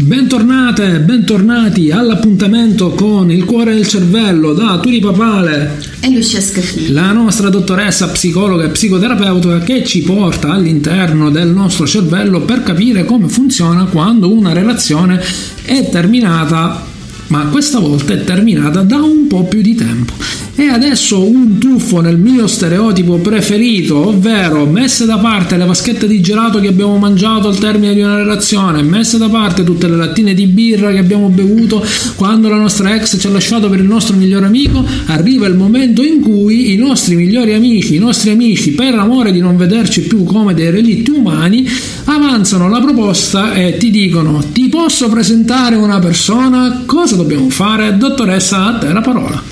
[0.00, 7.10] Bentornate, bentornati all'appuntamento con il cuore del cervello da Turi Papale e Lucia Scaffini, la
[7.10, 13.28] nostra dottoressa psicologa e psicoterapeuta che ci porta all'interno del nostro cervello per capire come
[13.28, 15.20] funziona quando una relazione
[15.64, 16.80] è terminata,
[17.28, 20.14] ma questa volta è terminata da un po' più di tempo.
[20.60, 26.20] E adesso un tuffo nel mio stereotipo preferito, ovvero messe da parte le vaschette di
[26.20, 30.34] gelato che abbiamo mangiato al termine di una relazione, messe da parte tutte le lattine
[30.34, 34.16] di birra che abbiamo bevuto quando la nostra ex ci ha lasciato per il nostro
[34.16, 38.96] migliore amico, arriva il momento in cui i nostri migliori amici, i nostri amici, per
[38.96, 41.68] amore di non vederci più come dei relitti umani,
[42.06, 47.96] avanzano la proposta e ti dicono ti posso presentare una persona, cosa dobbiamo fare?
[47.96, 49.42] Dottoressa, a te la parola.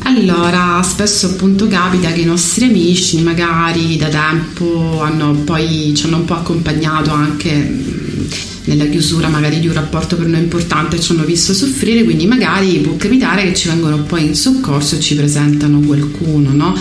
[0.00, 6.18] Allora, spesso appunto capita che i nostri amici magari da tempo hanno poi, ci hanno
[6.18, 8.26] un po' accompagnato anche mm,
[8.64, 12.26] nella chiusura magari di un rapporto per noi importante e ci hanno visto soffrire, quindi
[12.26, 16.78] magari può capitare che ci vengono poi in soccorso e ci presentano qualcuno, no?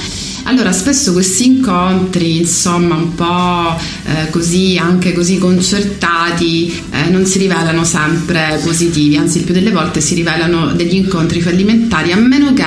[0.48, 7.38] Allora, spesso questi incontri, insomma, un po' eh, così, anche così concertati, eh, non si
[7.38, 12.53] rivelano sempre positivi, anzi il più delle volte si rivelano degli incontri fallimentari, a meno
[12.53, 12.64] che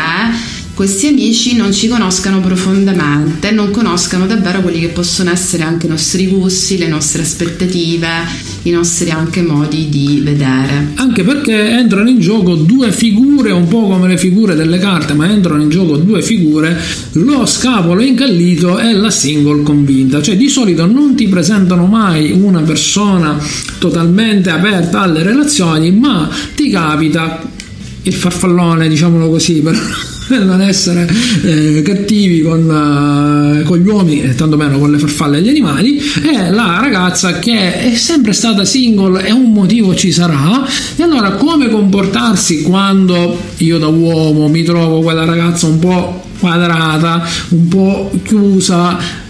[0.80, 5.90] questi amici non ci conoscano profondamente, non conoscano davvero quelli che possono essere anche i
[5.90, 8.08] nostri gusti, le nostre aspettative,
[8.62, 10.92] i nostri anche modi di vedere.
[10.94, 15.30] Anche perché entrano in gioco due figure, un po' come le figure delle carte, ma
[15.30, 16.80] entrano in gioco due figure,
[17.12, 20.22] lo scapolo incallito e la single convinta.
[20.22, 23.38] Cioè di solito non ti presentano mai una persona
[23.76, 27.46] totalmente aperta alle relazioni, ma ti capita
[28.04, 30.08] il farfallone, diciamolo così, per
[30.38, 31.08] non essere
[31.42, 35.48] eh, cattivi con, uh, con, gli uomini e tanto meno con le farfalle e gli
[35.48, 40.64] animali è la ragazza che è sempre stata single e un motivo ci sarà.
[40.96, 47.22] E allora come comportarsi quando io da uomo mi trovo quella ragazza un po' quadrata,
[47.50, 49.28] un po' chiusa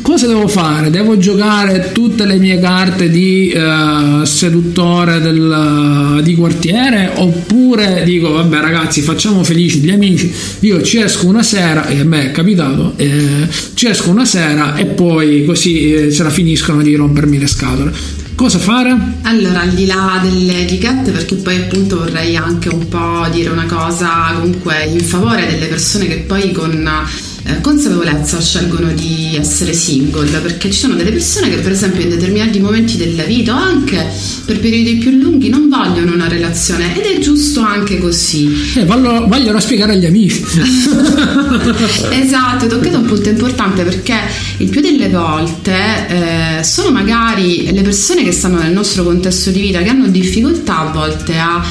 [0.00, 0.90] cosa devo fare?
[0.90, 8.32] Devo giocare tutte le mie carte di uh, seduttore del, uh, di quartiere oppure dico
[8.32, 12.30] vabbè ragazzi facciamo felici gli amici io ci esco una sera e a me è
[12.30, 17.38] capitato eh, ci esco una sera e poi così eh, ce la finiscono di rompermi
[17.38, 18.96] le scatole Cosa fare?
[19.22, 23.66] Allora, al di là delle etichette, perché poi appunto vorrei anche un po' dire una
[23.66, 26.82] cosa comunque in favore delle persone che poi con
[27.44, 32.10] eh, consapevolezza scelgono di essere single perché ci sono delle persone che per esempio in
[32.10, 34.06] determinati momenti della vita o anche
[34.44, 38.48] per periodi più lunghi non vogliono una relazione ed è giusto anche così.
[38.76, 40.40] Eh, vogliono, vogliono spiegare agli amici.
[42.12, 44.14] Esatto, hai toccato un punto importante perché
[44.58, 45.72] il più delle volte
[46.08, 50.78] eh, sono magari le persone che stanno nel nostro contesto di vita che hanno difficoltà
[50.78, 51.62] a volte a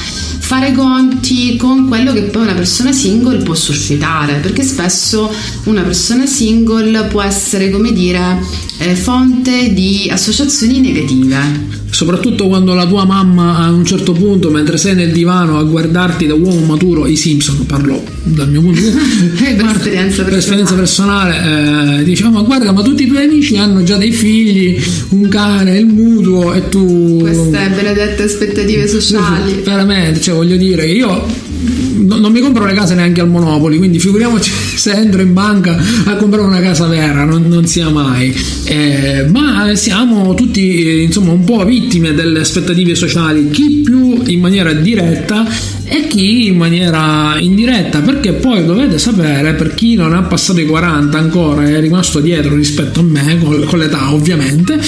[0.52, 5.32] fare conti con quello che poi una persona single può suscitare, perché spesso
[5.64, 8.38] una persona single può essere, come dire,
[8.76, 14.78] eh, fonte di associazioni negative soprattutto quando la tua mamma a un certo punto mentre
[14.78, 18.86] sei nel divano a guardarti da uomo maturo i Simpson parlo dal mio punto di
[18.86, 23.58] vista per, esperienza per esperienza personale eh, diciamo ma guarda ma tutti i tuoi amici
[23.58, 29.60] hanno già dei figli un cane il mutuo e tu queste benedette aspettative sociali.
[29.64, 31.24] Veramente cioè voglio dire io
[31.62, 36.16] non mi compro le case neanche al Monopoli, quindi figuriamoci se entro in banca a
[36.16, 38.34] comprare una casa vera, non, non sia mai.
[38.64, 44.40] Eh, ma siamo tutti eh, insomma un po' vittime delle aspettative sociali, chi più in
[44.40, 45.46] maniera diretta
[45.84, 50.66] e chi in maniera indiretta, perché poi dovete sapere, per chi non ha passato i
[50.66, 54.80] 40 ancora e è rimasto dietro rispetto a me, con, con l'età ovviamente,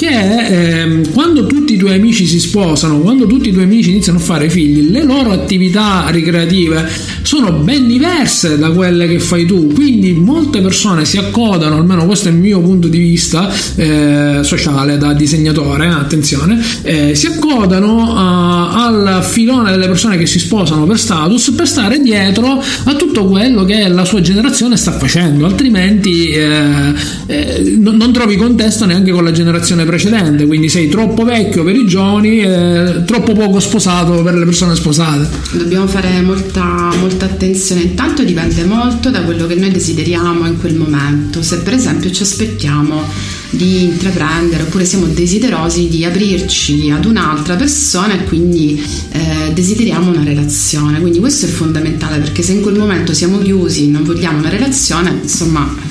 [0.00, 4.16] che eh, quando tutti i tuoi amici si sposano, quando tutti i tuoi amici iniziano
[4.16, 6.88] a fare figli, le loro attività ricreative
[7.20, 12.28] sono ben diverse da quelle che fai tu, quindi molte persone si accodano, almeno questo
[12.28, 18.76] è il mio punto di vista eh, sociale da disegnatore, attenzione, eh, si accodano uh,
[18.78, 23.66] al filone delle persone che si sposano per status per stare dietro a tutto quello
[23.66, 26.94] che la sua generazione sta facendo, altrimenti eh,
[27.26, 31.84] eh, non trovi contesto neanche con la generazione precedente, quindi sei troppo vecchio per i
[31.84, 35.28] giovani e troppo poco sposato per le persone sposate.
[35.52, 40.76] Dobbiamo fare molta, molta attenzione, intanto dipende molto da quello che noi desideriamo in quel
[40.76, 43.02] momento, se per esempio ci aspettiamo
[43.50, 50.22] di intraprendere oppure siamo desiderosi di aprirci ad un'altra persona e quindi eh, desideriamo una
[50.22, 54.50] relazione, quindi questo è fondamentale perché se in quel momento siamo chiusi, non vogliamo una
[54.50, 55.88] relazione, insomma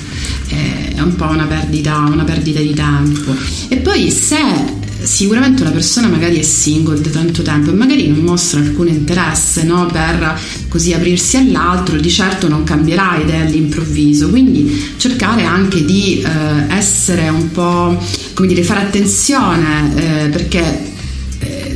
[1.00, 3.34] è un po' una perdita, una perdita di tempo.
[3.68, 8.18] E poi se sicuramente una persona magari è single da tanto tempo e magari non
[8.18, 10.38] mostra alcun interesse no, per
[10.68, 17.28] così aprirsi all'altro, di certo non cambierà idea all'improvviso, quindi cercare anche di eh, essere
[17.28, 17.98] un po',
[18.34, 20.89] come dire, fare attenzione eh, perché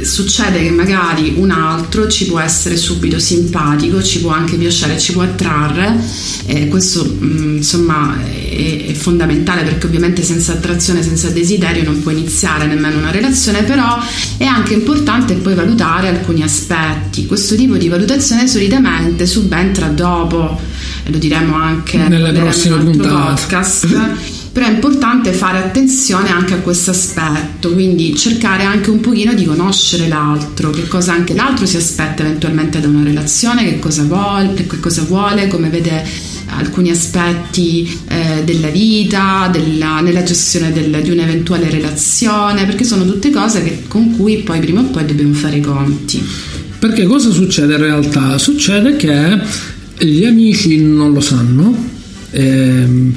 [0.05, 5.13] succede che magari un altro ci può essere subito simpatico, ci può anche piacere, ci
[5.13, 5.99] può attrarre,
[6.47, 12.03] eh, questo mh, mm, insomma è, è, fondamentale perché ovviamente senza attrazione, senza desiderio non
[12.03, 13.99] può iniziare nemmeno una relazione, però
[14.37, 17.27] è anche importante poi valutare alcuni aspetti.
[17.27, 20.61] Questo tipo di valutazione solitamente subentra dopo,
[21.05, 23.09] e lo diremo anche nelle prossime puntate.
[23.09, 29.35] podcast però è importante fare attenzione anche a questo aspetto, quindi cercare anche un pochino
[29.35, 34.05] di conoscere l'altro, che cosa anche l'altro si aspetta eventualmente da una relazione, che cosa
[34.05, 36.07] vuole, che cosa vuole come vede
[36.51, 43.31] alcuni aspetti eh, della vita, della, nella gestione del, di un'eventuale relazione, perché sono tutte
[43.31, 46.25] cose che, con cui poi prima o poi dobbiamo fare i conti.
[46.79, 48.39] Perché cosa succede in realtà?
[48.39, 49.37] Succede che
[49.99, 51.91] gli amici non lo sanno.
[52.31, 53.15] Ehm,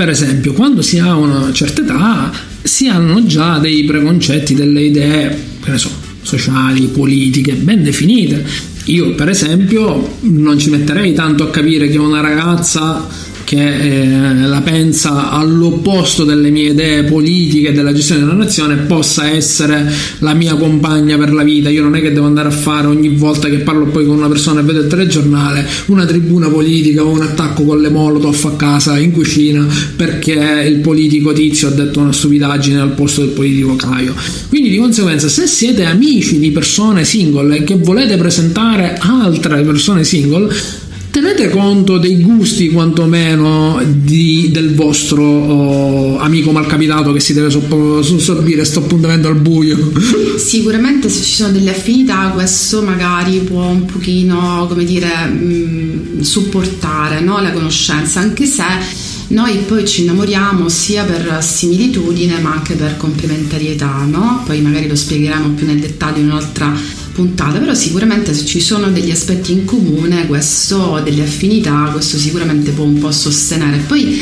[0.00, 2.32] per esempio, quando si ha una certa età
[2.62, 5.28] si hanno già dei preconcetti, delle idee,
[5.62, 5.90] che ne so,
[6.22, 8.42] sociali, politiche ben definite.
[8.84, 13.06] Io, per esempio, non ci metterei tanto a capire che una ragazza
[13.50, 19.92] che eh, la pensa all'opposto delle mie idee politiche della gestione della nazione possa essere
[20.18, 21.68] la mia compagna per la vita.
[21.68, 24.28] Io non è che devo andare a fare ogni volta che parlo poi con una
[24.28, 28.54] persona e vedo il telegiornale una tribuna politica o un attacco con le molotov a
[28.54, 29.66] casa in cucina
[29.96, 34.14] perché il politico tizio ha detto una stupidaggine al posto del politico Caio.
[34.48, 40.04] Quindi di conseguenza se siete amici di persone single e che volete presentare altre persone
[40.04, 47.50] single tenete conto dei gusti quantomeno di, del vostro oh, amico malcapitato che si deve
[47.50, 49.92] sorbire questo appuntamento al buio
[50.38, 56.20] sicuramente se ci sono delle affinità questo magari può un pochino come dire mh, mm,
[56.20, 57.40] supportare no?
[57.40, 64.04] la conoscenza anche se noi poi ci innamoriamo sia per similitudine ma anche per complementarietà,
[64.04, 64.42] no?
[64.44, 66.76] Poi magari lo spiegheremo più nel dettaglio in un'altra
[67.12, 72.70] puntata, però sicuramente se ci sono degli aspetti in comune, questo, delle affinità, questo sicuramente
[72.70, 73.78] può un po' sostenere.
[73.78, 74.20] Poi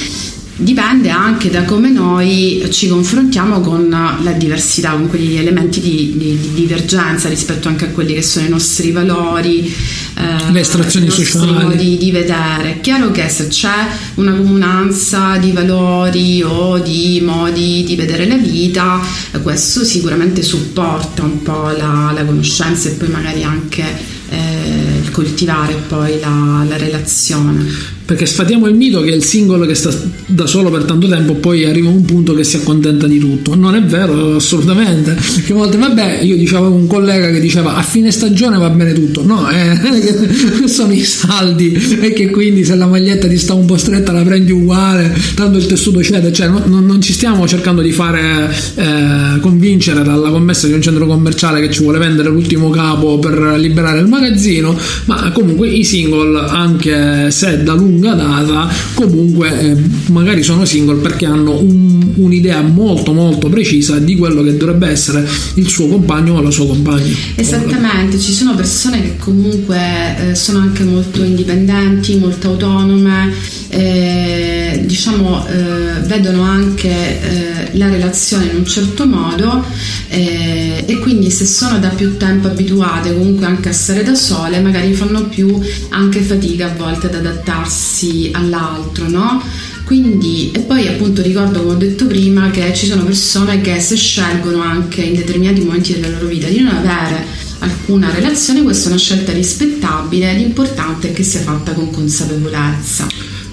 [0.61, 6.37] dipende anche da come noi ci confrontiamo con la diversità, con quegli elementi di, di,
[6.37, 9.73] di divergenza rispetto anche a quelli che sono i nostri valori,
[10.15, 12.73] eh, le estrazioni sociali, modi di vedere.
[12.75, 18.37] È chiaro che se c'è una comunanza di valori o di modi di vedere la
[18.37, 19.01] vita,
[19.43, 23.85] questo sicuramente supporta un po' la, la conoscenza e poi magari anche
[24.31, 29.95] eh, coltivare poi la, la relazione perché sfatiamo il mito che il singolo che sta
[30.29, 33.55] da solo per tanto tempo poi arriva a un punto che si accontenta di tutto.
[33.55, 35.15] Non è vero assolutamente.
[35.45, 39.23] Che volte vabbè io dicevo un collega che diceva a fine stagione va bene tutto.
[39.27, 39.79] No eh,
[40.69, 41.75] sono i saldi.
[42.01, 45.59] E che quindi se la maglietta ti sta un po' stretta la prendi uguale tanto
[45.59, 50.67] il tessuto cede cioè non, non ci stiamo cercando di fare eh, convincere dalla commessa
[50.67, 55.31] di un centro commerciale che ci vuole vendere l'ultimo capo per liberare il magazzino ma
[55.33, 59.77] comunque i single anche se da lungo lunga data comunque eh,
[60.11, 65.27] magari sono single perché hanno un, un'idea molto molto precisa di quello che dovrebbe essere
[65.55, 67.13] il suo compagno o la sua compagna.
[67.35, 73.33] Esattamente ci sono persone che comunque eh, sono anche molto indipendenti molto autonome
[73.71, 79.65] eh, diciamo eh, vedono anche eh, la relazione in un certo modo
[80.09, 84.61] eh, e quindi se sono da più tempo abituate comunque anche a stare da sole
[84.61, 87.88] magari fanno più anche fatica a volte ad adattarsi
[88.33, 89.43] all'altro no?
[89.85, 93.97] Quindi, e poi appunto ricordo come ho detto prima che ci sono persone che se
[93.97, 97.25] scelgono anche in determinati momenti della loro vita di non avere
[97.61, 103.07] alcuna relazione, questa è una scelta rispettabile, l'importante è che sia fatta con consapevolezza.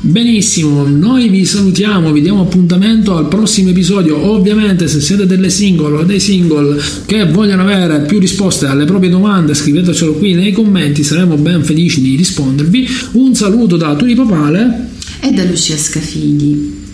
[0.07, 4.23] Benissimo, noi vi salutiamo, vi diamo appuntamento al prossimo episodio.
[4.23, 9.09] Ovviamente, se siete delle single o dei single che vogliono avere più risposte alle proprie
[9.09, 12.87] domande, scrivetecelo qui nei commenti, saremo ben felici di rispondervi.
[13.13, 14.89] Un saluto da Turi Papale
[15.21, 16.84] e da Lucia Scafidi.